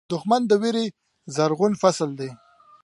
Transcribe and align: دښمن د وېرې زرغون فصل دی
دښمن 0.11 0.41
د 0.47 0.51
وېرې 0.61 0.85
زرغون 1.35 1.73
فصل 1.81 2.09
دی 2.19 2.29